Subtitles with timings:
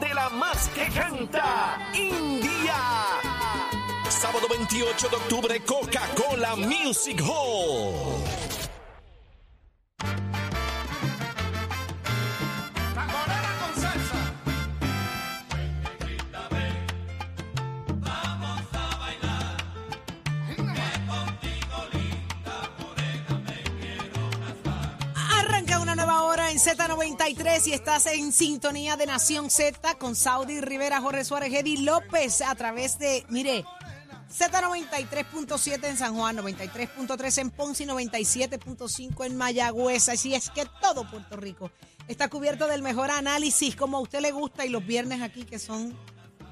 [0.00, 2.74] De la Más que Canta, India.
[4.08, 8.41] Sábado 28 de octubre, Coca-Cola Music Hall.
[26.62, 32.40] Z93 y estás en sintonía de Nación Z con Saudi Rivera, Jorge Suárez, Eddie López
[32.40, 33.64] a través de, mire,
[34.32, 40.08] Z93.7 en San Juan, 93.3 en Ponce y 97.5 en Mayagüez.
[40.08, 41.72] Así es que todo Puerto Rico
[42.06, 45.58] está cubierto del mejor análisis como a usted le gusta y los viernes aquí que
[45.58, 45.98] son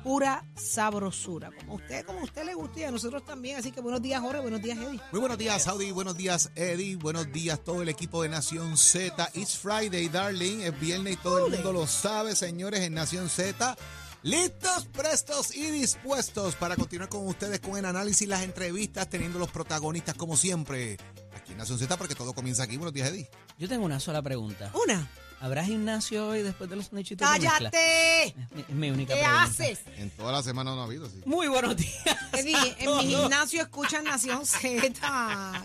[0.03, 1.51] pura sabrosura.
[1.59, 3.59] Como a usted, como a usted le gusta y a nosotros también.
[3.59, 5.01] Así que buenos días, Jorge, buenos días, Eddie.
[5.13, 5.91] Muy buenos días, Saudi.
[5.91, 6.97] Buenos días, Eddie.
[6.97, 9.31] Buenos días, todo el equipo de Nación Z.
[9.35, 10.61] It's Friday, darling.
[10.61, 13.77] Es viernes y todo el mundo lo sabe, señores, en Nación Z.
[14.23, 19.51] Listos, prestos y dispuestos para continuar con ustedes con el análisis, las entrevistas, teniendo los
[19.51, 20.99] protagonistas como siempre.
[21.35, 22.77] Aquí en Nación Z, porque todo comienza aquí.
[22.77, 23.31] Buenos días, Eddie.
[23.59, 24.71] Yo tengo una sola pregunta.
[24.85, 25.09] Una.
[25.43, 27.27] ¿Habrá gimnasio hoy después de los sandwichitos?
[27.27, 28.27] ¡Cállate!
[28.27, 29.43] Es mi, es mi única ¿Qué pregunta.
[29.45, 29.81] haces?
[29.97, 31.23] En toda la semana no ha habido, sí.
[31.25, 31.95] Muy buenos días.
[32.35, 34.93] Eddie, en mi gimnasio escuchan Nación Z.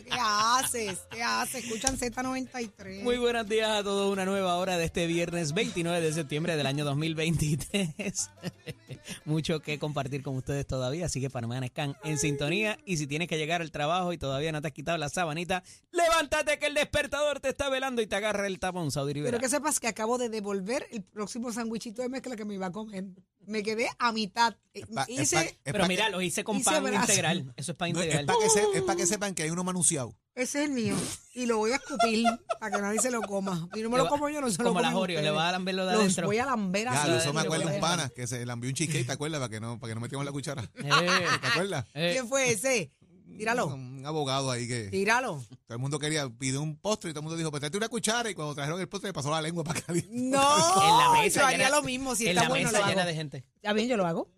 [0.06, 1.00] ¿Qué haces?
[1.12, 1.66] ¿Qué haces?
[1.66, 3.03] Escuchan Z93.
[3.03, 4.12] Muy buenos días a todos.
[4.14, 8.30] Una nueva hora de este viernes 29 de septiembre del año 2023.
[9.26, 12.78] Mucho que compartir con ustedes todavía, así que permanezcan en sintonía.
[12.86, 15.64] Y si tienes que llegar al trabajo y todavía no te has quitado la sabanita,
[15.92, 19.31] levántate que el despertador te está velando y te agarra el tapón, Saudi Rivera.
[19.31, 22.68] Pero que sepas que acabo de devolver el próximo sandwichito de mezcla que me iba
[22.68, 23.06] a comer.
[23.48, 24.56] Me quedé a mitad.
[24.76, 27.00] Eh, pa- Hice, pa- Pero pa' mira, los hice con hice pan brazo.
[27.12, 27.54] integral.
[27.56, 29.64] Eso es pan no, es para que, se- es pa' que sepan que hay uno
[29.64, 30.16] manunciado.
[30.36, 30.96] ese es el mío.
[31.34, 32.25] Y lo voy a escupir
[32.59, 33.68] para que nadie se lo coma.
[33.74, 35.50] Si no me lo como yo, no se lo como comen las Oreo, le va
[35.50, 36.28] a lamber lo de Los adentro.
[36.28, 37.08] voy a lamber así.
[37.09, 39.40] Ya, eso me acuerdo lo un pana que se le envió un cheesecake, ¿te acuerdas?
[39.40, 40.62] Para que no, para que no metiéramos la cuchara.
[40.68, 41.86] ¿Te Eh, acuerdas?
[41.94, 42.12] eh.
[42.14, 42.92] ¿Quién fue ese?
[43.38, 43.68] Tíralo.
[43.68, 45.44] Un abogado ahí que Tíralo.
[45.66, 48.29] todo el mundo quería, pidió un postre y todo el mundo dijo, pues una cuchara
[48.29, 49.94] y cuando trajeron el postre le pasó la lengua para acá.
[49.94, 50.00] No.
[50.84, 52.16] en la mesa yo haría llena- lo mismo.
[52.16, 53.09] Si en está la bueno, mesa lo llena hago.
[53.09, 53.45] de gente.
[53.63, 54.29] Ya bien, yo lo hago.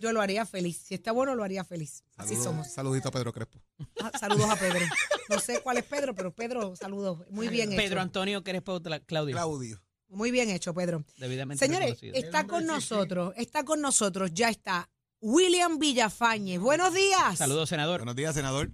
[0.00, 0.82] Yo lo haría feliz.
[0.84, 2.04] Si está bueno, lo haría feliz.
[2.16, 2.72] Así Saludos- somos.
[2.72, 3.58] Saludito a Pedro Crespo.
[4.02, 4.84] Ah, saludos a Pedro.
[5.30, 7.20] No sé cuál es Pedro, pero Pedro, saludos.
[7.30, 7.80] Muy bien hecho.
[7.80, 9.34] Pedro Antonio Crespo Claudio.
[9.34, 9.80] Claudio.
[10.08, 11.02] Muy bien hecho, Pedro.
[11.16, 12.14] Debidamente Señores, reconocido.
[12.16, 14.88] está con nosotros, está con nosotros, ya está
[15.34, 16.60] William Villafañez.
[16.60, 17.38] Buenos días.
[17.38, 18.00] Saludos, senador.
[18.00, 18.68] Buenos días, senador.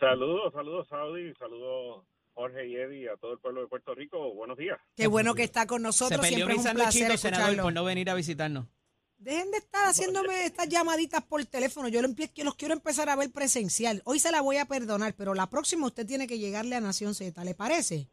[0.00, 4.32] Saludos, saludos Saudi, saludos Jorge y Eddie, a todo el pueblo de Puerto Rico.
[4.32, 4.78] Buenos días.
[4.96, 6.18] Qué bueno que está con Se nosotros.
[6.20, 8.66] perdió Siempre es un placer senador, por no venir a visitarnos.
[9.18, 11.88] Dejen de estar haciéndome estas llamaditas por teléfono.
[11.88, 14.00] Yo, lo empie- yo los quiero empezar a ver presencial.
[14.06, 17.14] Hoy se la voy a perdonar, pero la próxima usted tiene que llegarle a Nación
[17.14, 17.44] Z.
[17.44, 18.08] ¿Le parece?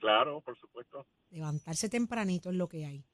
[0.00, 1.06] Claro, por supuesto.
[1.30, 3.04] Levantarse tempranito es lo que hay.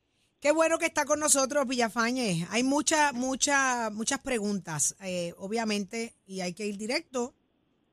[0.40, 2.46] Qué bueno que está con nosotros, Villafañez.
[2.50, 7.34] Hay muchas, muchas, muchas preguntas, eh, obviamente, y hay que ir directo.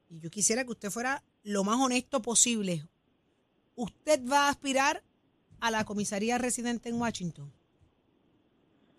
[0.09, 2.83] Y yo quisiera que usted fuera lo más honesto posible.
[3.75, 5.01] ¿Usted va a aspirar
[5.59, 7.51] a la comisaría residente en Washington?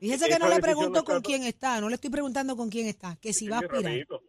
[0.01, 2.87] Fíjese que no le pregunto no con quién está, no le estoy preguntando con quién
[2.89, 3.85] está, que si va a aspirar.
[3.85, 4.23] rapidito.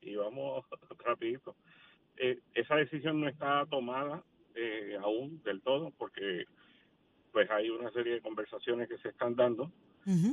[0.00, 0.64] Y vamos
[1.04, 1.54] rapidito.
[2.16, 6.46] Eh, esa decisión no está tomada eh, aún del todo porque
[7.32, 9.70] pues hay una serie de conversaciones que se están dando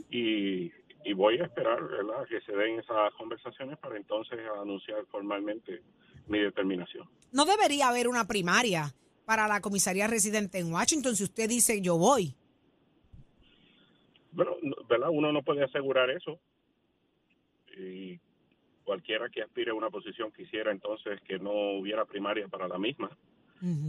[0.09, 0.71] y,
[1.05, 2.25] y voy a esperar ¿verdad?
[2.27, 5.81] que se den esas conversaciones para entonces anunciar formalmente
[6.27, 7.07] mi determinación.
[7.31, 8.93] No debería haber una primaria
[9.25, 12.35] para la comisaría residente en Washington si usted dice yo voy.
[14.31, 15.09] Bueno, no- ¿verdad?
[15.11, 16.39] Uno no puede asegurar eso.
[17.77, 18.19] Y
[18.83, 23.15] cualquiera que aspire a una posición quisiera entonces que no hubiera primaria para la misma,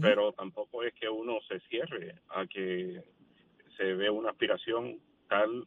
[0.00, 3.03] Pero tampoco es que uno se cierre a que
[3.76, 5.67] se dé una aspiración tal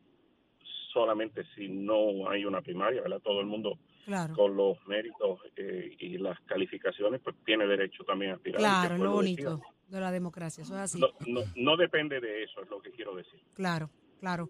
[0.92, 3.20] solamente si no hay una primaria, ¿verdad?
[3.22, 4.36] Todo el mundo Claro.
[4.36, 8.60] con los méritos eh, y las calificaciones pues tiene derecho también a aspirar.
[8.60, 11.00] Claro, es lo bonito de la democracia, eso es así.
[11.00, 13.40] No, no, no depende de eso, es lo que quiero decir.
[13.54, 13.90] Claro,
[14.20, 14.50] claro.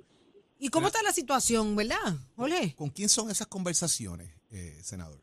[0.59, 1.97] ¿Y cómo está la situación, verdad?
[2.35, 2.73] Ole.
[2.75, 5.19] ¿Con quién son esas conversaciones, eh, senador?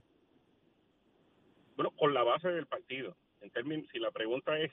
[1.77, 3.17] Bueno, con la base del partido.
[3.41, 4.71] En términos, si la pregunta es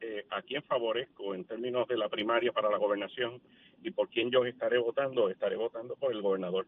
[0.00, 3.40] eh, a quién favorezco en términos de la primaria para la gobernación
[3.82, 6.66] y por quién yo estaré votando, estaré votando por el gobernador.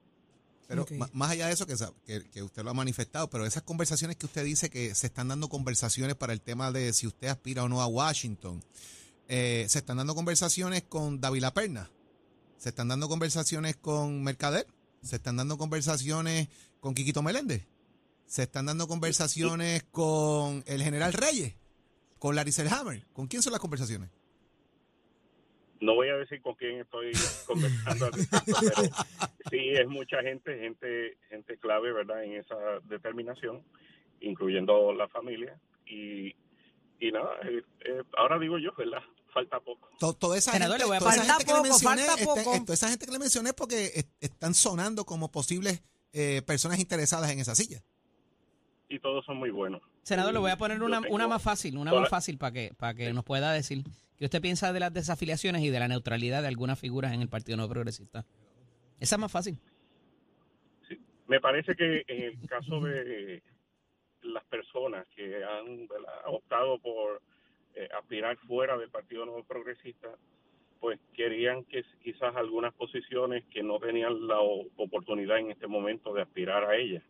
[0.69, 3.63] Pero más allá de eso, que, sa- que, que usted lo ha manifestado, pero esas
[3.63, 7.29] conversaciones que usted dice que se están dando conversaciones para el tema de si usted
[7.29, 8.63] aspira o no a Washington,
[9.29, 11.91] eh, se están dando conversaciones con Davila Perna,
[12.57, 14.67] se están dando conversaciones con Mercader,
[15.03, 16.49] se están dando conversaciones
[16.81, 17.65] con Quiquito Meléndez,
[18.27, 21.55] se están dando conversaciones con el general Reyes,
[22.19, 23.07] con Larry Selhammer.
[23.13, 24.11] ¿Con quién son las conversaciones?
[25.79, 27.13] no voy a decir con quién estoy
[27.47, 28.83] conversando, pero
[29.51, 32.25] sí es mucha gente, gente, gente clave, ¿verdad?
[32.25, 33.63] En esa determinación,
[34.21, 36.35] incluyendo la familia y
[36.99, 39.03] y nada, eh, eh, ahora digo yo, ¿verdad?
[39.35, 39.91] Falta poco.
[40.55, 40.65] Este-
[42.57, 45.83] eh, toda esa gente que le mencioné porque est- están sonando como posibles
[46.15, 47.83] eh, personas interesadas en esa silla.
[48.89, 49.83] Y todos son muy buenos.
[50.03, 52.95] Senador, le voy a poner una, una más fácil, una más fácil para que, para
[52.95, 53.83] que nos pueda decir
[54.17, 57.29] qué usted piensa de las desafiliaciones y de la neutralidad de algunas figuras en el
[57.29, 58.25] Partido Nuevo Progresista.
[59.01, 59.59] Esa es más fácil.
[61.27, 63.43] Me parece que en el caso de
[64.23, 65.89] las personas que han
[66.27, 67.21] optado por
[67.75, 70.09] eh, aspirar fuera del Partido Nuevo Progresista,
[70.81, 76.23] pues querían que quizás algunas posiciones que no tenían la oportunidad en este momento de
[76.23, 77.03] aspirar a ellas.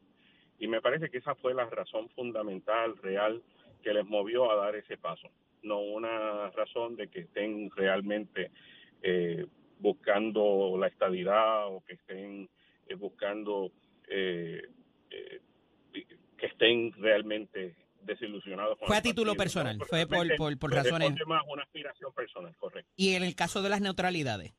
[0.59, 3.43] Y me parece que esa fue la razón fundamental, real,
[3.83, 5.29] que les movió a dar ese paso.
[5.63, 8.51] No una razón de que estén realmente
[9.03, 9.47] eh,
[9.79, 12.49] buscando la estabilidad o que estén
[12.89, 13.71] eh, buscando
[14.09, 14.63] eh,
[16.39, 18.79] que estén realmente desilusionados.
[18.79, 19.85] con Fue a título partido, personal, ¿no?
[19.87, 22.91] fue por- por- por razones- más una aspiración personal, correcto.
[22.97, 24.55] Y en el caso de las neutralidades,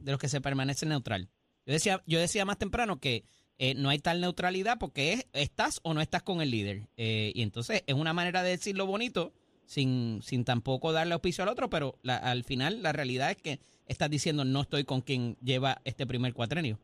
[0.00, 1.28] de los que se permanecen neutral.
[1.66, 3.24] Yo decía, yo decía más temprano que
[3.58, 6.82] eh, no hay tal neutralidad porque es estás o no estás con el líder.
[6.96, 9.32] Eh, y entonces es una manera de decirlo bonito
[9.64, 13.58] sin, sin tampoco darle auspicio al otro, pero la- al final la realidad es que
[13.86, 16.78] estás diciendo no estoy con quien lleva este primer cuatrenio.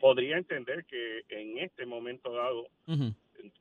[0.00, 2.66] Podría entender que en este momento dado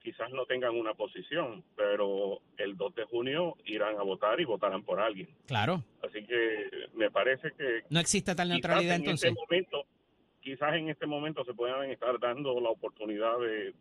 [0.01, 4.83] quizás no tengan una posición, pero el 2 de junio irán a votar y votarán
[4.83, 5.30] por alguien.
[5.48, 9.30] Claro, Así que me parece que no existe tal neutralidad en entonces.
[9.31, 9.86] este momento,
[10.45, 13.74] quizás en este momento se puedan estar dando la oportunidad de,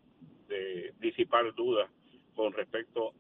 [0.49, 1.91] de disipar dudas
[2.35, 3.13] con respecto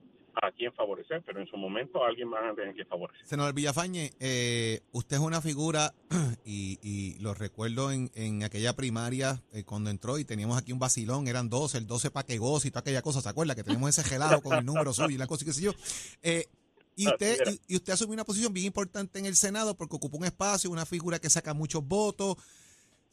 [0.43, 3.25] a quién favorecer, pero en su momento alguien más a tener que favorecer.
[3.25, 5.95] Senador Villafañe, eh, usted es una figura,
[6.45, 10.79] y, y lo recuerdo en, en aquella primaria eh, cuando entró y teníamos aquí un
[10.79, 13.55] vacilón, eran 12, el 12 para que goce y toda aquella cosa, ¿se acuerda?
[13.55, 15.73] Que teníamos ese gelado con el número suyo y la cosa y qué sé yo.
[16.23, 16.47] Eh,
[16.97, 20.17] y usted, y, y usted asumió una posición bien importante en el Senado porque ocupa
[20.17, 22.37] un espacio, una figura que saca muchos votos.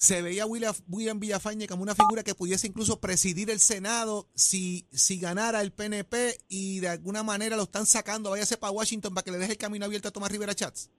[0.02, 4.26] Se veía a William, William Villafañe como una figura que pudiese incluso presidir el Senado
[4.34, 9.14] si, si ganara el PNP y de alguna manera lo están sacando, váyase para Washington
[9.14, 10.90] para que le deje el camino abierto a Tomás Rivera Chats.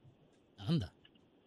[0.56, 0.93] Anda.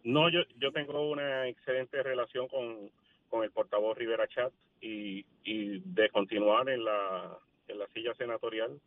[0.04, 2.90] No, yo, yo tengo una excelente relación con,
[3.30, 7.38] con el portavoz Rivera Chat y, y de continuar en la,
[7.68, 8.78] en la silla senatorial,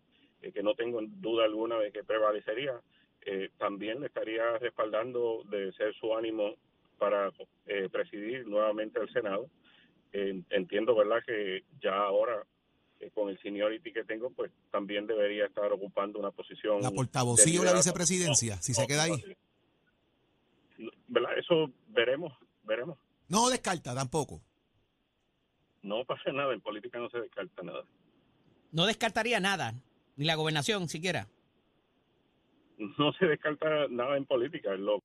[0.44, 2.80] eh, que no tengo duda alguna de que prevalecería,
[3.25, 6.54] eh, también le estaría respaldando de ser su ánimo
[7.00, 7.31] para
[7.66, 9.50] eh, presidir nuevamente el Senado.
[10.12, 12.46] Eh, entiendo, ¿verdad?, que ya ahora
[13.00, 16.81] eh, con el seniority que tengo, pues también debería estar ocupando una posición.
[16.81, 19.24] La de portavocillo o la vicepresidencia, si se queda ahí.
[21.07, 21.31] ¿Verdad?
[21.38, 22.98] Eso veremos, veremos.
[23.28, 24.42] No descarta tampoco.
[25.81, 27.84] No pasa nada, en política no se descarta nada.
[28.72, 29.74] No descartaría nada,
[30.18, 31.28] ni la gobernación siquiera.
[32.98, 34.75] No se descarta nada en política.
[34.75, 35.02] Lo,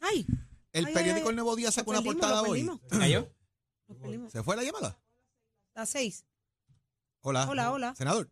[0.00, 0.26] Ay,
[0.72, 2.58] El Ay, periódico ay, El Nuevo Día sacó una perdimos, portada lo hoy.
[2.64, 2.80] perdimos.
[2.90, 3.28] ¿Se cayó?
[4.30, 4.98] ¿Se fue la llamada?
[5.74, 6.24] Las seis.
[7.22, 7.48] Hola.
[7.48, 7.94] Hola, hola.
[7.94, 8.28] Senador.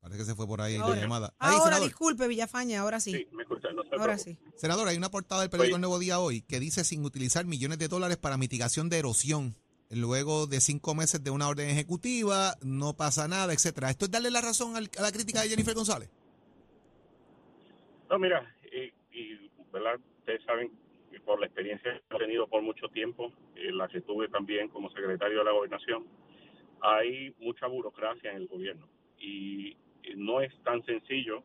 [0.00, 1.34] Parece que se fue por ahí la llamada.
[1.38, 1.88] Ahí, Ahora, senador.
[1.88, 3.12] disculpe, Villafaña, ahora sí.
[3.12, 4.38] sí, me escuchan, no se ahora sí.
[4.56, 5.76] Senador, hay una portada del periódico.
[5.76, 9.54] El Nuevo Día hoy que dice sin utilizar millones de dólares para mitigación de erosión.
[9.90, 13.90] Luego de cinco meses de una orden ejecutiva, no pasa nada, etcétera.
[13.90, 16.08] ¿Esto es darle la razón a la crítica de Jennifer González?
[18.08, 19.98] No, mira, y, y, ¿verdad?
[20.40, 20.70] Saben,
[21.24, 24.90] por la experiencia que he tenido por mucho tiempo, eh, la que tuve también como
[24.90, 26.06] secretario de la gobernación,
[26.80, 31.42] hay mucha burocracia en el gobierno y, y no es tan sencillo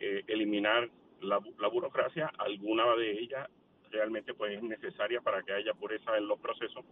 [0.00, 0.90] eh, eliminar
[1.20, 2.30] la burocracia.
[2.38, 3.48] Alguna de ellas
[3.90, 6.84] realmente pues es necesaria para que haya pureza en los procesos,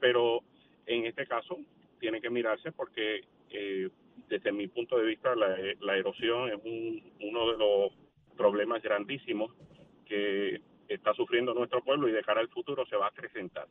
[0.00, 0.40] pero
[0.86, 1.58] en este caso
[1.98, 3.90] tiene que mirarse porque eh,
[4.28, 7.92] desde mi punto de vista la, la erosión es un, uno de los
[8.36, 9.52] problemas grandísimos
[10.04, 13.66] que está sufriendo nuestro pueblo y de cara al futuro se va a acrecentar.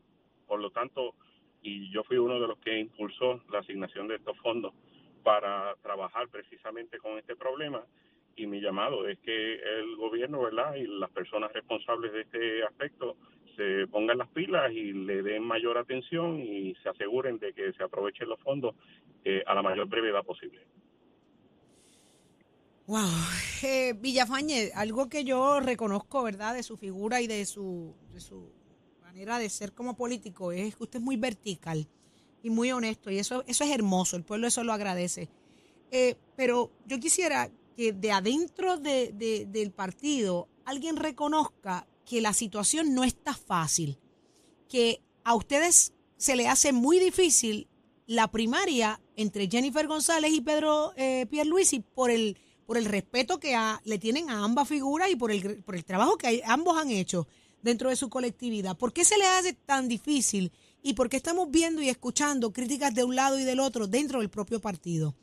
[0.47, 1.15] Por lo tanto,
[1.61, 4.73] y yo fui uno de los que impulsó la asignación de estos fondos
[5.23, 7.83] para trabajar precisamente con este problema
[8.35, 10.75] y mi llamado es que el gobierno, ¿verdad?
[10.75, 13.15] Y las personas responsables de este aspecto
[13.55, 17.83] se pongan las pilas y le den mayor atención y se aseguren de que se
[17.83, 18.75] aprovechen los fondos
[19.23, 20.61] eh, a la mayor brevedad posible.
[22.87, 23.09] Wow.
[23.63, 27.95] Eh, Villafañe, algo que yo reconozco, ¿verdad?, de su figura y de su,
[29.01, 31.87] manera de ser como político es que usted es muy vertical
[32.43, 35.29] y muy honesto y eso, eso es hermoso, el pueblo eso lo agradece.
[35.89, 42.33] Eh, pero yo quisiera que de adentro de- de- del partido alguien reconozca que la
[42.33, 43.97] situación no está fácil,
[44.69, 47.67] que a ustedes se le hace muy difícil
[48.05, 53.55] la primaria entre Jennifer González y Pedro eh, Pierluisi por el por el respeto que
[53.55, 56.89] a- le tienen a ambas figuras y por el, por el trabajo que ambos han
[56.89, 57.27] hecho
[57.61, 58.77] dentro de su colectividad.
[58.77, 60.51] ¿Por qué se le hace tan difícil
[60.83, 64.19] y por qué estamos viendo y escuchando críticas de un lado y del otro dentro
[64.19, 65.15] del propio partido?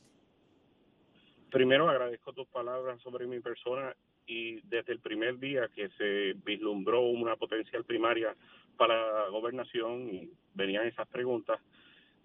[1.51, 3.95] Primero agradezco tus palabras sobre mi persona
[4.27, 8.35] y desde el primer día que se vislumbró una potencial primaria
[8.77, 11.61] para la gobernación y venían esas preguntas,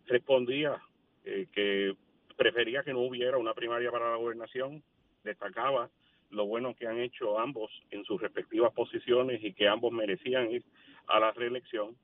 [0.06, 0.82] respondía
[1.26, 1.94] eh, que
[2.38, 4.82] prefería que no hubiera una primaria para la gobernación,
[5.28, 5.90] destacaba
[6.32, 10.64] lo bueno que han hecho ambos en sus respectivas posiciones y que ambos merecían ir
[11.08, 11.96] a la reelección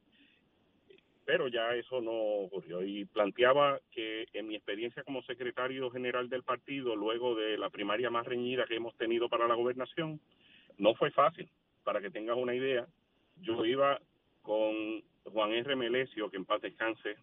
[1.26, 2.84] pero ya eso no ocurrió.
[2.84, 8.10] Y planteaba que en mi experiencia como secretario general del partido, luego de la primaria
[8.10, 10.20] más reñida que hemos tenido para la gobernación,
[10.78, 11.50] no fue fácil.
[11.84, 12.88] Para que tengas una idea,
[13.42, 14.00] yo iba
[14.42, 15.76] con Juan R.
[15.76, 17.16] Melesio, que en paz descanse,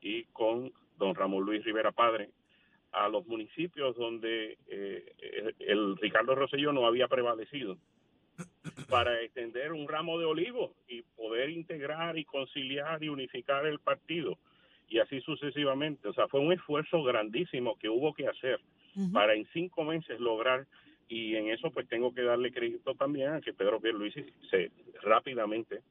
[0.00, 2.30] y con don Ramón Luis Rivera Padre,
[2.92, 7.76] a los municipios donde eh, el, el Ricardo Rosselló no había prevalecido
[8.88, 14.38] para extender un ramo de olivo y poder integrar y conciliar y unificar el partido
[14.88, 16.08] y así sucesivamente.
[16.08, 18.60] O sea, fue un esfuerzo grandísimo que hubo que hacer
[19.12, 20.66] para en cinco meses lograr
[21.06, 24.70] y en eso pues tengo que darle crédito también a que Pedro Pierluisi se
[25.02, 25.82] rápidamente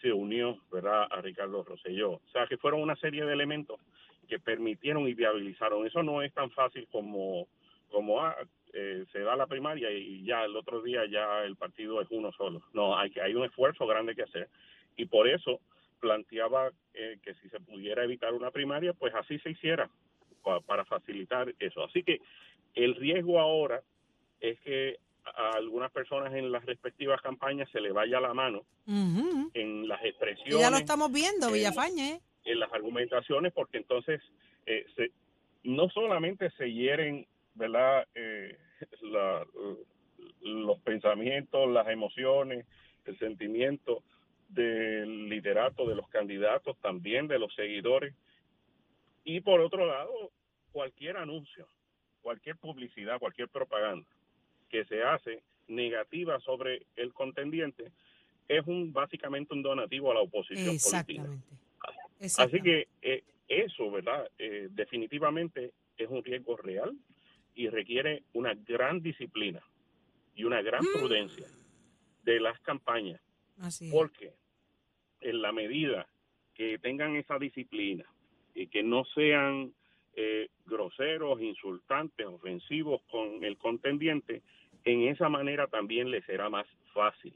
[0.00, 2.12] se unió, ¿verdad?, a Ricardo Rosselló.
[2.12, 3.80] O sea, que fueron una serie de elementos
[4.32, 5.86] que permitieron y viabilizaron.
[5.86, 7.46] Eso no es tan fácil como
[7.90, 8.34] como ah,
[8.72, 12.32] eh, se da la primaria y ya el otro día ya el partido es uno
[12.32, 12.62] solo.
[12.72, 14.48] No, hay hay un esfuerzo grande que hacer
[14.96, 15.60] y por eso
[16.00, 19.90] planteaba eh, que si se pudiera evitar una primaria, pues así se hiciera
[20.42, 21.84] pa- para facilitar eso.
[21.84, 22.22] Así que
[22.74, 23.82] el riesgo ahora
[24.40, 24.96] es que
[25.26, 28.62] a algunas personas en las respectivas campañas se le vaya la mano
[29.52, 32.20] en las Y expresiones ya lo estamos viendo, eh, Villafañe.
[32.44, 34.20] En las argumentaciones porque entonces
[34.66, 35.10] eh, se,
[35.64, 38.56] no solamente se hieren verdad Eh,
[39.02, 39.46] la-
[40.42, 42.66] los pensamientos las emociones
[43.04, 44.02] el sentimiento
[44.48, 48.14] del liderato de los candidatos también de los seguidores.
[49.24, 50.30] Y por otro lado
[50.72, 51.66] cualquier anuncio
[52.22, 54.06] cualquier publicidad cualquier propaganda
[54.68, 57.92] que se hace negativa sobre el contendiente
[58.48, 61.22] es un básicamente un donativo a la oposición política.
[62.22, 64.30] Así que eh, eso, ¿verdad?
[64.38, 66.96] Eh, definitivamente es un riesgo real
[67.54, 69.62] y requiere una gran disciplina
[70.34, 70.98] y una gran Mm.
[70.98, 71.46] prudencia
[72.22, 73.20] de las campañas,
[73.58, 73.92] Así es.
[73.92, 74.32] porque
[75.20, 76.06] en la medida
[76.54, 78.04] que tengan esa disciplina
[78.54, 79.72] y que no sean
[80.14, 84.42] eh, groseros, insultantes, ofensivos con el contendiente,
[84.84, 87.34] en esa manera también les será más fácil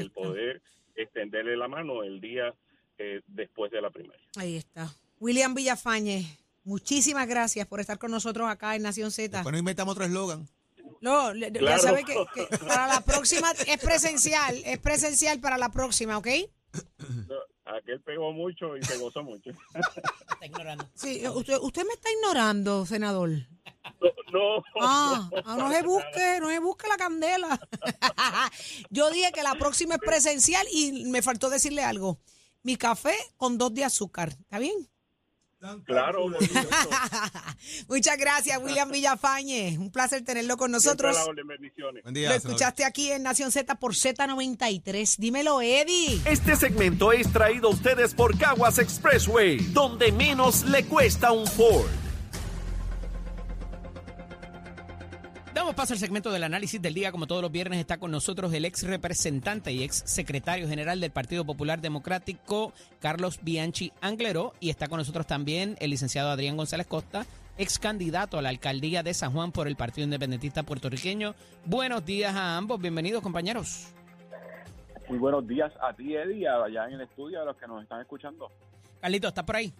[0.00, 0.62] el poder
[0.94, 2.54] extenderle la mano el día
[3.02, 4.22] eh, después de la primaria.
[4.36, 4.94] Ahí está.
[5.20, 9.42] William Villafañe, muchísimas gracias por estar con nosotros acá en Nación Z.
[9.42, 10.48] Nos inventamos otro eslogan.
[11.00, 11.82] No, le- ya Claro.
[11.82, 16.28] sabe que, que para la próxima es presencial, es presencial para la próxima, ¿ok?
[17.64, 19.50] Aquel pegó mucho y se gozó mucho.
[20.32, 20.88] Está ignorando.
[20.94, 23.30] Sí, usted, usted me está ignorando, senador.
[24.32, 27.60] No, Ah, ah, no se busque, no se busque la candela.
[28.90, 32.18] Yo dije que la próxima es presencial y me faltó decirle algo.
[32.62, 34.88] Mi café con dos de azúcar, ¿está bien?
[35.84, 36.26] claro.
[37.88, 39.78] Muchas gracias, William Villafañe.
[39.78, 41.16] Un placer tenerlo con nosotros.
[42.02, 45.16] Buen día, Lo escuchaste aquí en Nación Z por Z93.
[45.18, 46.20] Dímelo, Eddie.
[46.24, 52.01] Este segmento es traído a ustedes por Caguas Expressway, donde menos le cuesta un Ford.
[55.62, 57.12] Damos paso al segmento del análisis del día.
[57.12, 61.12] Como todos los viernes está con nosotros el ex representante y ex secretario general del
[61.12, 64.54] Partido Popular Democrático, Carlos Bianchi Angleró.
[64.58, 67.26] Y está con nosotros también el licenciado Adrián González Costa,
[67.58, 71.36] ex candidato a la alcaldía de San Juan por el Partido Independentista Puertorriqueño.
[71.64, 72.80] Buenos días a ambos.
[72.80, 73.94] Bienvenidos, compañeros.
[75.08, 78.00] Muy buenos días a ti, Eddie, allá en el estudio, a los que nos están
[78.00, 78.50] escuchando.
[79.00, 79.72] Carlito, ¿estás por ahí?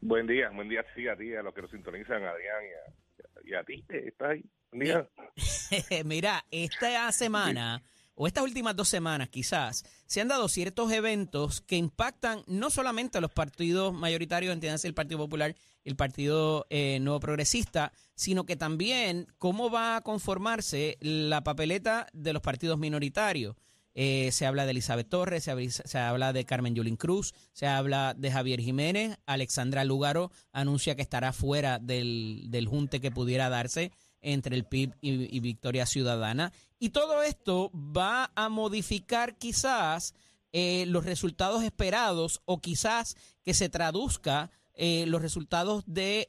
[0.00, 3.50] Buen día, buen día sí a ti, a los que nos sintonizan, a Adrián y
[3.50, 4.44] a, y a ti, que estás ahí.
[4.72, 5.08] Día.
[6.04, 7.82] Mira, esta semana
[8.14, 13.18] o estas últimas dos semanas quizás se han dado ciertos eventos que impactan no solamente
[13.18, 18.44] a los partidos mayoritarios, entiéndase el Partido Popular y el Partido eh, Nuevo Progresista, sino
[18.44, 23.56] que también cómo va a conformarse la papeleta de los partidos minoritarios.
[23.94, 27.66] Eh, se habla de Elizabeth Torres, se habla, se habla de Carmen Yulín Cruz, se
[27.66, 33.50] habla de Javier Jiménez, Alexandra Lugaro anuncia que estará fuera del, del junte que pudiera
[33.50, 36.52] darse entre el PIB y, Victoria Ciudadana.
[36.78, 40.14] Y todo esto va a modificar quizás
[40.52, 46.26] eh, los resultados esperados o quizás que se traduzca eh, los resultados de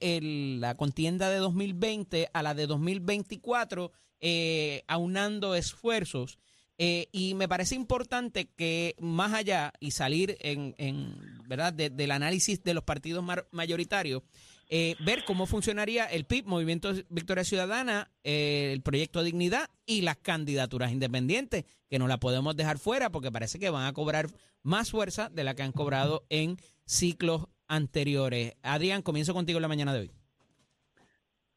[0.59, 6.39] la contienda de 2020 a la de 2024, eh, aunando esfuerzos.
[6.79, 11.15] Eh, y me parece importante que más allá y salir en, en,
[11.47, 14.23] verdad de- del análisis de los partidos mayoritarios,
[14.69, 20.17] eh, ver cómo funcionaría el PIB, Movimiento Victoria Ciudadana, eh, el Proyecto Dignidad y las
[20.17, 24.29] candidaturas independientes, que no la podemos dejar fuera porque parece que van a cobrar
[24.63, 28.53] más fuerza de la que han cobrado en ciclos anteriores.
[28.61, 30.11] Adrián, comienzo contigo en la mañana de hoy.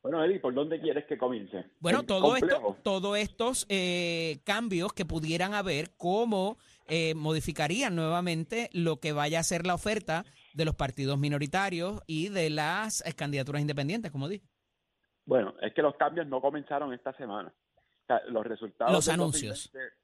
[0.06, 1.64] Bueno, Eddie, ¿por dónde quieres que comience?
[1.80, 9.00] Bueno, todo esto, todos estos eh, cambios que pudieran haber, cómo eh, modificarían nuevamente lo
[9.00, 13.60] que vaya a ser la oferta de los partidos minoritarios y de las eh, candidaturas
[13.60, 14.46] independientes, como dije.
[15.24, 17.52] Bueno, es que los cambios no comenzaron esta semana.
[17.74, 18.92] O sea, los resultados.
[18.92, 19.72] Los anuncios.
[19.72, 19.96] 2020,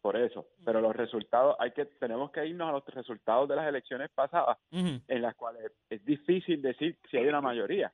[0.00, 3.68] por eso, pero los resultados, hay que, tenemos que irnos a los resultados de las
[3.68, 7.92] elecciones pasadas, en las cuales es difícil decir si hay una mayoría.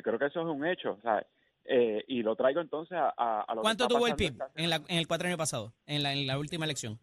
[0.00, 1.26] Creo que eso es un hecho, ¿sabes?
[1.64, 4.76] Eh, y lo traigo entonces a, a, a lo ¿Cuánto tuvo el PIB en, la,
[4.88, 6.98] en el cuatrenio pasado, en la, en la última elección?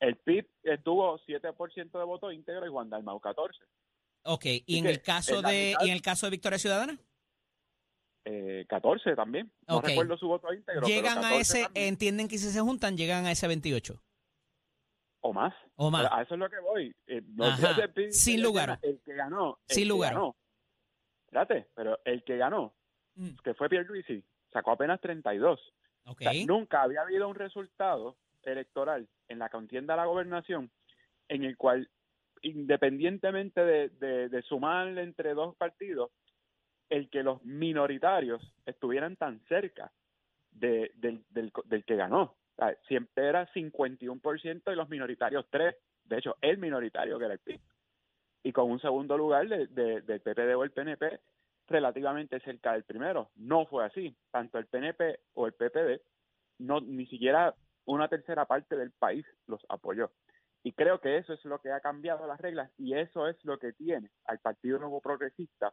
[0.00, 3.58] El PIB estuvo 7% de voto íntegro y Juan Dalmau 14.
[4.24, 6.98] Ok, ¿y en el caso en de mitad- y en el caso de Victoria Ciudadana?
[8.24, 9.50] Eh, 14 también.
[9.66, 10.86] No recuerdo su voto íntegro.
[10.86, 11.88] Llegan a 14 ese, también.
[11.88, 14.00] entienden que si se juntan, llegan a ese 28
[15.20, 15.52] O más.
[15.76, 16.06] o más.
[16.10, 16.94] A eso es lo que voy.
[17.06, 18.78] Eh, no el PIB, Sin lugar.
[18.80, 19.58] que- El que ganó.
[19.68, 20.14] el Sin que lugar.
[20.14, 20.36] ganó.
[21.32, 22.74] Espérate, pero el que ganó,
[23.14, 23.36] Mm.
[23.42, 24.22] que fue Pierluisi,
[24.52, 25.58] sacó apenas 32.
[26.04, 26.20] Ok.
[26.20, 30.70] O sea, nunca había habido un resultado electoral en la contienda a la gobernación
[31.28, 31.88] en el cual,
[32.42, 36.10] independientemente de, de, de sumar entre dos partidos,
[36.90, 39.90] el que los minoritarios estuvieran tan cerca
[40.50, 42.22] de, del, del, del que ganó.
[42.22, 45.74] O sea, siempre era 51% y los minoritarios 3.
[46.04, 47.60] De hecho, el minoritario que era el PIB.
[48.42, 51.20] Y con un segundo lugar de- de- del PPD o el PNP
[51.68, 53.30] relativamente cerca del primero.
[53.36, 54.16] No fue así.
[54.30, 56.00] Tanto el PNP o el PPD,
[56.58, 60.10] no, ni siquiera una tercera parte del país los apoyó.
[60.64, 63.58] Y creo que eso es lo que ha cambiado las reglas y eso es lo
[63.58, 65.72] que tiene al Partido Nuevo Progresista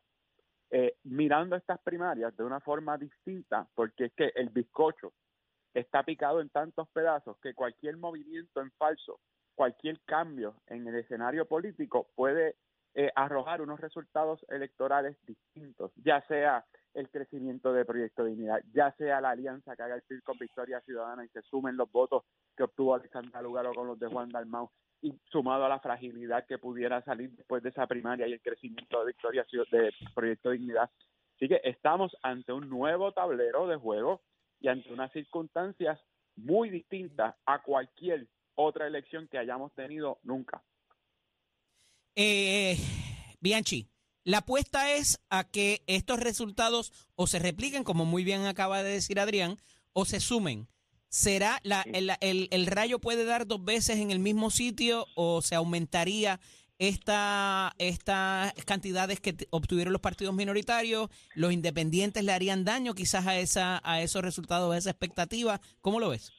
[0.72, 5.14] eh, mirando estas primarias de una forma distinta, porque es que el bizcocho
[5.74, 9.20] está picado en tantos pedazos que cualquier movimiento en falso,
[9.60, 12.56] cualquier cambio en el escenario político puede
[12.94, 19.20] eh, arrojar unos resultados electorales distintos, ya sea el crecimiento de Proyecto Dignidad, ya sea
[19.20, 22.24] la alianza que haga el PIB con Victoria Ciudadana y se sumen los votos
[22.56, 26.58] que obtuvo Alexandra Lugaro con los de Juan Dalmau, y sumado a la fragilidad que
[26.58, 30.90] pudiera salir después de esa primaria y el crecimiento de Victoria de Proyecto Dignidad.
[31.36, 34.22] Así que estamos ante un nuevo tablero de juego
[34.62, 36.00] y ante unas circunstancias
[36.38, 38.26] muy distintas a cualquier
[38.62, 40.62] otra elección que hayamos tenido nunca.
[42.16, 42.78] Eh,
[43.40, 43.88] Bianchi,
[44.26, 48.92] la apuesta es a que estos resultados o se repliquen, como muy bien acaba de
[48.92, 49.58] decir Adrián,
[49.94, 50.68] o se sumen.
[51.08, 55.42] ¿Será la, el, el- el rayo puede dar dos veces en el mismo sitio o
[55.42, 56.40] se aumentaría
[56.78, 61.10] esta, estas cantidades que obtuvieron los partidos minoritarios?
[61.34, 65.62] ¿Los independientes le harían daño quizás a, esa, a esos resultados, a esa expectativa?
[65.82, 66.32] ¿Cómo lo ves?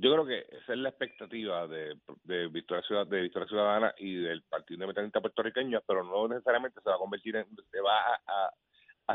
[0.00, 4.14] Yo creo que esa es la expectativa de, de, Victoria, Ciudad- de Victoria Ciudadana y
[4.16, 8.50] del Partido Independiente Puertorriqueño, pero no necesariamente se va a convertir en, se va a,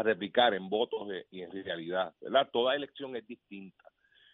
[0.04, 2.50] replicar en votos y en realidad, ¿verdad?
[2.52, 3.86] Toda elección es distinta.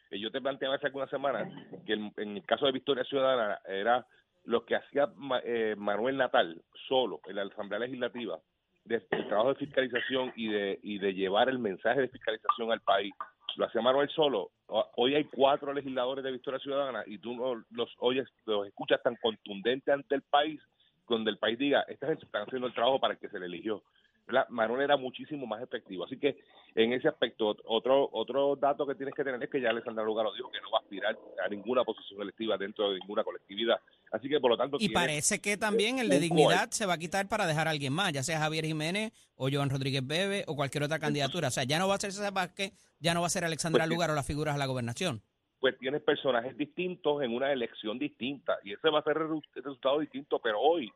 [0.10, 1.48] Eh, Yo te planteaba hace algunas semanas
[1.86, 4.06] que en, en el caso de Victoria Ciudadana era
[4.44, 5.08] lo que hacía
[5.44, 8.40] eh, Manuel Natal solo en la Asamblea Legislativa,
[8.86, 12.82] de- del trabajo de fiscalización y de, y de llevar el mensaje de fiscalización al
[12.82, 13.14] país.
[13.56, 14.52] Lo hacía Manuel solo.
[14.96, 19.16] Hoy hay cuatro legisladores de Victoria Ciudadana y tú no los oyes, los escuchas tan
[19.18, 20.62] contundentes ante el país,
[21.08, 23.48] donde el país diga, esta gente está haciendo el trabajo para el que se le
[23.48, 23.84] eligió.
[24.28, 24.48] ¿Verdad?
[24.50, 26.06] Manuel era muchísimo más efectivo.
[26.06, 26.38] Así que
[26.76, 30.34] en ese aspecto, otro otro dato que tienes que tener es que ya Alessandra Lugaro
[30.34, 33.80] dijo que no va a aspirar a ninguna posición electiva dentro de ninguna colectividad.
[34.12, 34.78] Así que por lo tanto...
[34.80, 37.94] Y parece que también el de dignidad se va a quitar para dejar a alguien
[37.94, 41.50] más, ya sea Javier Jiménez o Joan Rodríguez Bebe o cualquier otra candidatura.
[41.50, 43.84] O sea, ya no va a ser César Vázquez, ya no va a ser Alexandra
[43.84, 43.94] Pues sí.
[43.96, 45.22] Lugar o las figuras a la gobernación.
[45.60, 50.00] pues tienes personajes distintos en una elección distinta y ese va a ser el resultado
[50.00, 50.92] distinto, pero hoy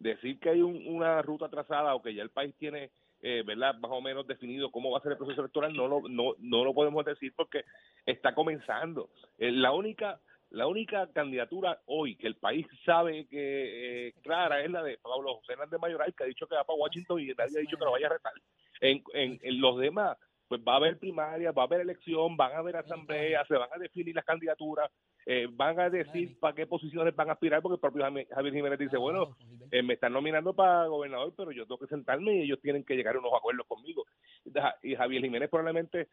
[0.00, 2.90] decir que hay un- una ruta trazada o que ya el país tiene,
[3.22, 6.08] eh, ¿verdad?, más o menos definido cómo va a ser el proceso electoral, no lo,
[6.08, 7.64] no, no lo podemos decir porque
[8.04, 9.10] está comenzando.
[9.38, 10.20] Eh, la única
[10.52, 15.36] la única candidatura hoy que el país sabe que eh, clara es la de Pablo
[15.36, 17.84] José Hernández Mayoral, que ha dicho que va para Washington y nadie ha dicho que
[17.84, 18.32] lo vaya a retar.
[18.80, 20.18] En, en, en los demás,
[20.50, 23.68] pues va a haber primarias, va a haber elección, van a haber asambleas, se van
[23.72, 24.90] a definir las candidaturas,
[25.24, 28.54] eh, van a decir para qué posiciones van a aspirar, porque el propio Javi- Javier
[28.54, 29.36] Jiménez dice, bueno,
[29.70, 32.96] eh, me están nominando para gobernador, pero yo tengo que sentarme y ellos tienen que
[32.96, 34.04] llegar a unos acuerdos conmigo.
[34.82, 36.08] Y Javier Jiménez probablemente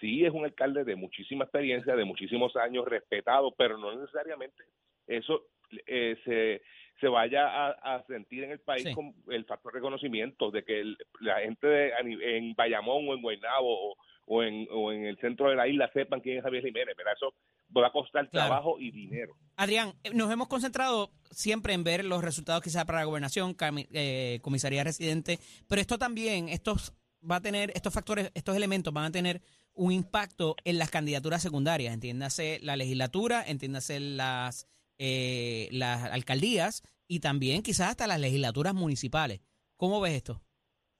[0.00, 4.64] sí es un alcalde de muchísima experiencia, de muchísimos años, respetado, pero no necesariamente
[5.06, 5.46] eso
[5.86, 6.60] eh, se,
[7.00, 8.94] se vaya a, a sentir en el país Sí.
[8.94, 11.92] con el factor de conocimiento de que el- la gente de,
[12.36, 13.96] en Bayamón o en Guaynabo o,
[14.28, 17.12] o en, o en el centro de la isla sepan quién es Javier Jiménez, ¿verdad?
[17.14, 17.34] Eso
[17.76, 18.48] va a costar Claro.
[18.48, 19.36] trabajo y dinero.
[19.56, 23.54] Adrián, eh, nos hemos concentrado siempre en ver los resultados quizás para la gobernación,
[23.92, 26.92] eh, comisaría residente, pero esto también, estos
[27.28, 29.42] va a tener, estos factores, estos elementos van a tener
[29.74, 34.66] un impacto en las candidaturas secundarias, entiéndase la legislatura, entiéndase las,
[34.98, 39.40] eh, las alcaldías y también quizás hasta las legislaturas municipales.
[39.76, 40.40] ¿Cómo ves esto?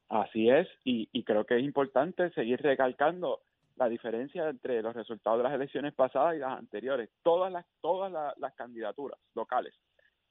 [0.09, 3.41] Así es, y, creo que es importante seguir recalcando
[3.75, 7.11] la diferencia entre los resultados de las elecciones pasadas y las anteriores.
[7.23, 9.75] Todas las, todas la- las candidaturas locales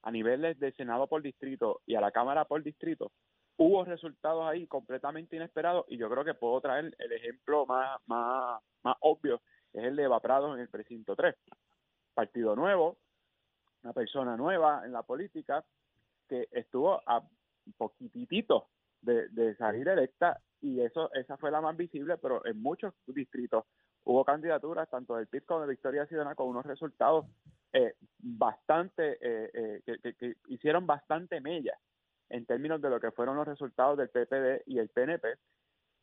[0.05, 3.11] a niveles de Senado por distrito y a la Cámara por distrito,
[3.57, 8.61] hubo resultados ahí completamente inesperados y yo creo que puedo traer el ejemplo más, más,
[8.83, 9.41] más obvio,
[9.73, 10.21] es el de Eva
[10.53, 11.35] en el precinto 3.
[12.13, 12.97] Partido nuevo,
[13.85, 15.63] una persona nueva en la política
[16.27, 17.23] que estuvo a
[17.77, 18.67] poquitito
[19.01, 23.65] de, salir electa y eso esa fue la más visible, pero en muchos distritos
[24.03, 27.25] hubo candidaturas tanto del PIB como de Victoria Ciudadana con unos resultados
[27.73, 31.77] eh, bastante eh, eh, que- que hicieron bastante mella
[32.29, 35.37] en términos de lo que fueron los resultados del PPD y el PNP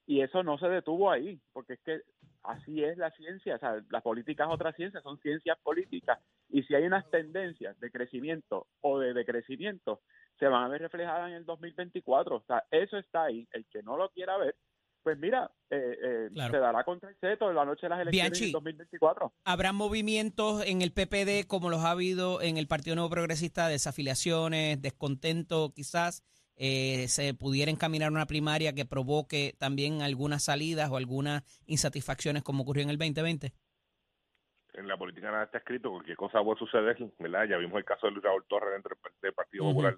[0.07, 2.03] y eso no se detuvo ahí porque es que
[2.45, 6.21] así es la ciencia, o sea, la política es otra ciencia, son ciencias políticas
[6.53, 10.03] y si hay unas tendencias de crecimiento o de decrecimiento
[10.38, 12.37] se van a ver reflejadas en el 2024.
[12.37, 13.49] O sea, eso está ahí.
[13.53, 14.57] El que no lo quiera ver,
[15.03, 16.53] pues mira, eh, eh, Claro.
[16.53, 19.33] se dará contra el seto en la noche de las elecciones en 2024.
[19.45, 24.81] ¿Habrá movimientos en el PPD como los ha habido en el Partido Nuevo Progresista, desafiliaciones,
[24.81, 26.23] descontento quizás?
[26.57, 32.62] Eh, ¿Se pudiera encaminar una primaria que provoque también algunas salidas o algunas insatisfacciones como
[32.62, 33.53] ocurrió en el 2020?
[34.75, 37.45] En la política nada está escrito, cualquier cosa puede suceder, ¿verdad?
[37.49, 39.65] Ya vimos el caso de Luis Raúl Torres dentro del- Partido.
[39.65, 39.97] Popular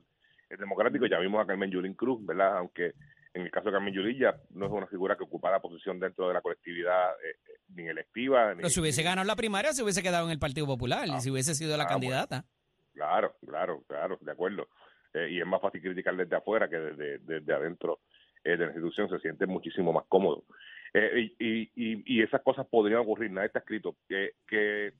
[0.50, 2.58] eh, Democrático, ya vimos a Carmen Yulín Cruz, ¿verdad?
[2.58, 2.92] Aunque
[3.32, 6.28] en el caso de Carmen Yulín ya no es una figura que ocupara posición dentro
[6.28, 8.50] de la colectividad eh, eh, ni electiva.
[8.50, 11.16] Ni, Pero si hubiese ganado la primaria, se hubiese quedado en el Partido Popular Ah,
[11.16, 12.44] y si hubiese sido la ah, candidata.
[12.92, 14.68] Claro, claro, claro, de acuerdo.
[15.14, 18.00] Eh, y es más fácil criticar desde afuera que desde, desde adentro
[18.42, 20.44] eh, de la institución, se siente muchísimo más cómodo.
[20.94, 23.96] Eh, y, y, y- y esas cosas podrían ocurrir, nada está escrito.
[24.08, 24.92] Que, que,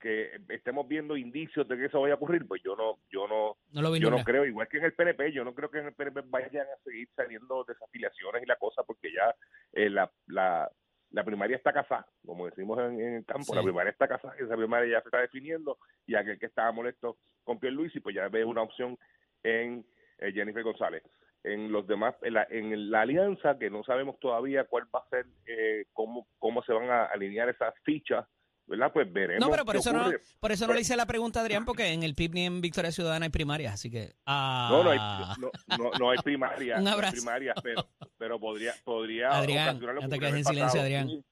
[0.00, 3.56] que estemos viendo indicios de que eso vaya a ocurrir, pues yo no, yo no,
[3.70, 5.86] No lo yo no creo, igual que en el PNP, yo no creo que en
[5.86, 9.34] el PNP vayan a seguir saliendo desafiliaciones y la cosa, porque ya
[9.74, 10.68] eh, la, la,
[11.10, 13.54] la primaria está casada, como decimos en, en el campo, Sí.
[13.54, 17.18] la primaria está casada, esa primaria ya se está definiendo, y aquel que estaba molesto
[17.44, 18.98] con Pierluisi, pues ya ve una opción
[19.44, 19.84] en
[20.18, 21.02] eh, Jennifer González.
[21.44, 25.08] En los demás, en la, en la alianza, que no sabemos todavía cuál va a
[25.10, 28.24] ser, eh, cómo, cómo se van a alinear esas fichas,
[28.68, 28.92] ¿verdad?
[28.92, 29.40] Pues veremos.
[29.44, 30.04] No, pero por eso no,
[30.38, 32.60] por eso no Pues- le hice la pregunta Adrián, porque en el PIB ni en
[32.60, 34.12] Victoria Ciudadana hay primarias, así que...
[34.24, 37.16] Ah, No, no hay, no, no, no hay primaria, Un no hay abrazo.
[37.16, 40.82] primaria, pero, pero podría, podría Adrián, no que te quedes en silencio, pasado.
[40.82, 41.24] Adrián.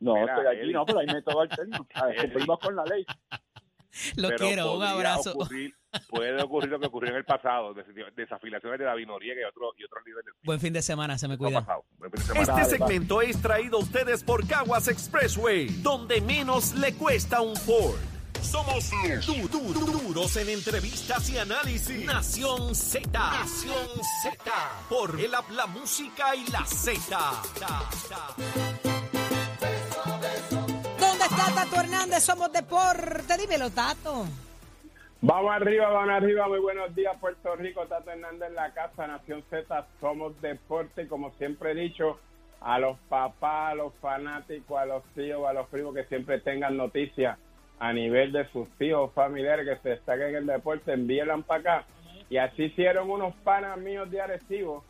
[0.00, 1.86] No, Mira, estoy aquí, no, pero hay método alterno.
[1.94, 2.16] A ver.
[2.20, 3.06] Cumplimos con la ley.
[4.16, 5.34] Lo Pero quiero, un podría abrazo.
[5.34, 5.74] ocurrir-
[6.08, 9.74] puede ocurrir lo que ocurrió en el pasado, des- desafilaciones de David Noriega y otros
[9.78, 11.60] y otros líderes Buen fin de semana, se me cuida.
[11.60, 11.80] semana.
[12.34, 17.56] Este Dale, segmento es traído a ustedes por Caguas Expressway, donde menos le cuesta un
[17.56, 17.96] Ford.
[18.42, 18.90] Somos
[19.26, 22.04] du- du- du- duros en entrevistas y análisis.
[22.04, 23.08] Nación Z.
[23.12, 23.88] Nación
[24.22, 24.52] Z.
[24.88, 27.18] Por el app La Música y la Z.
[31.00, 32.22] ¿Dónde está Tato Hernández?
[32.22, 33.36] Somos Deporte.
[33.38, 34.26] Dímelo, Tato.
[35.28, 36.46] Vamos arriba, vamos arriba.
[36.46, 37.84] Muy buenos días, Puerto Rico.
[37.86, 39.84] Tato Hernández en la casa, Nación Z.
[40.00, 41.02] Somos deporte.
[41.02, 42.20] Y Como siempre he dicho,
[42.60, 46.76] a los papás, a los fanáticos, a los tíos, a los primos que siempre tengan
[46.76, 47.36] noticias
[47.80, 51.86] a nivel de sus tíos familiares que se destaquen en el deporte, envíenla para acá.
[52.30, 54.84] Y así hicieron unos panas míos de Arecibo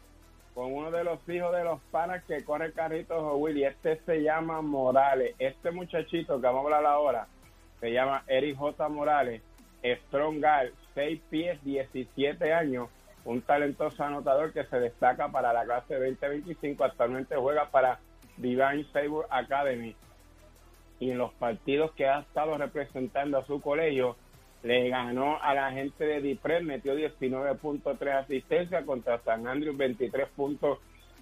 [0.53, 3.65] con uno de los hijos de los panas que corre carritos o Willy.
[3.65, 5.35] Este se llama Morales.
[5.39, 7.27] Este muchachito que vamos a hablar ahora
[7.81, 8.87] se llama Eric J.
[8.91, 9.41] Morales.
[9.95, 12.89] Strong Guy, 6 pies, 17 años.
[13.25, 16.85] Un talentoso anotador que se destaca para la clase 2025.
[16.85, 17.99] Actualmente juega para
[18.37, 19.95] Divine Saber Academy.
[20.99, 24.17] Y en los partidos que ha estado representando a su colegio,
[24.63, 30.79] le ganó a la gente de Dipred, metió 19.3 asistencia contra San Andrews 23 puntos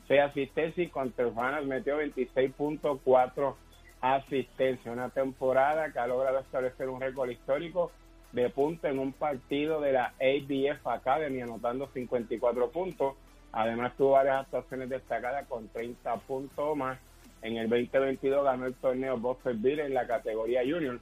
[0.09, 3.55] 6 asistencias y contra Hermanas metió 26.4
[4.00, 4.92] asistencias.
[4.92, 7.90] Una temporada que ha logrado establecer un récord histórico
[8.35, 13.14] de puntos en un partido de la ABF Academy, anotando 54 puntos.
[13.53, 16.99] Además tuvo varias actuaciones destacadas con 30 puntos más.
[17.42, 20.99] En el 2022 ganó el torneo Bostonville en la categoría junior,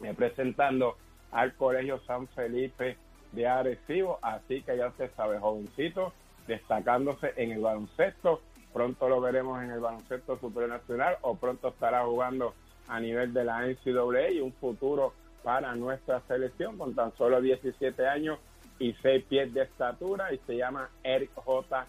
[0.00, 0.96] representando
[1.32, 2.96] al Colegio San Felipe
[3.32, 4.20] de Arecibo.
[4.22, 6.12] Así que ya usted sabe, jovencito,
[6.46, 8.42] destacándose en el baloncesto.
[8.72, 12.54] Pronto lo veremos en el baloncesto superior nacional o pronto estará jugando
[12.86, 18.06] a nivel de la NCAA y un futuro para nuestra selección con tan solo 17
[18.06, 18.38] años
[18.78, 21.86] y 6 pies de estatura y se llama Eric J.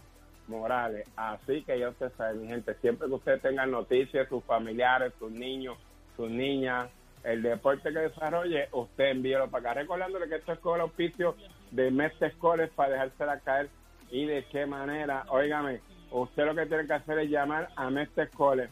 [0.48, 1.08] Morales.
[1.16, 5.32] Así que ya usted sabe, mi gente, siempre que usted tenga noticias, sus familiares, sus
[5.32, 5.78] niños,
[6.16, 6.90] sus niñas,
[7.24, 9.82] el deporte que desarrolle, usted envíelo para acá.
[9.82, 11.36] Recordándole que esto es con el auspicio
[11.72, 13.70] de Mestre College para dejársela caer
[14.10, 15.26] y de qué manera.
[15.30, 15.80] Óigame,
[16.12, 18.72] usted lo que tiene que hacer es llamar a Mestre College.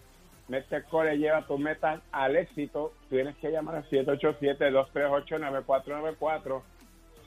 [0.50, 2.94] Mestre College lleva tus metas al éxito.
[3.10, 6.62] Tienes que llamar al 787-238-9494.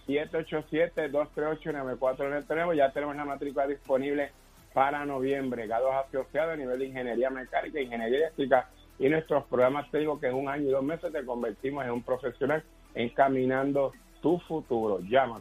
[0.08, 2.74] 787-238-9494.
[2.74, 4.32] Ya tenemos la matrícula disponible
[4.74, 5.68] para noviembre.
[5.68, 10.35] Grados asociados a nivel de ingeniería mecánica, ingeniería eléctrica y nuestros programas técnicos que en
[10.35, 14.98] un año y dos meses te convertimos en un profesional encaminando tu futuro.
[15.00, 15.40] Llama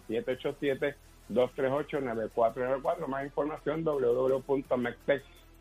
[1.29, 3.07] 787-238-9494.
[3.07, 3.83] Más información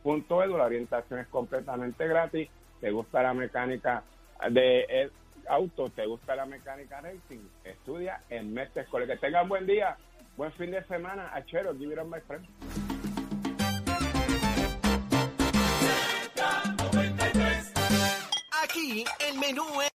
[0.04, 0.56] www.mextech.edu.
[0.56, 2.48] La orientación es completamente gratis.
[2.80, 4.02] ¿Te gusta la mecánica
[4.50, 5.10] de eh,
[5.48, 5.90] auto?
[5.90, 7.40] ¿Te gusta la mecánica racing?
[7.64, 9.96] Estudia en Mextech Que tengan buen día,
[10.36, 11.30] buen fin de semana.
[11.34, 12.46] Achero, give it on my friend.
[18.62, 19.89] Aquí el menú es